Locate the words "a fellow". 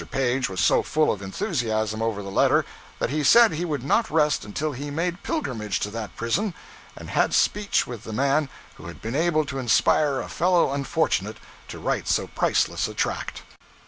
10.19-10.73